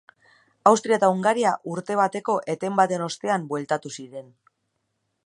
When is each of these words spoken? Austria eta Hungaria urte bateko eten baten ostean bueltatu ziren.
Austria 0.69 0.97
eta 1.01 1.09
Hungaria 1.15 1.51
urte 1.73 1.99
bateko 2.01 2.39
eten 2.55 2.79
baten 2.81 3.07
ostean 3.11 3.49
bueltatu 3.53 3.93
ziren. 4.01 4.37